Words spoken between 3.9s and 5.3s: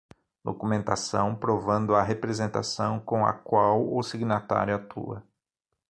o signatário atua.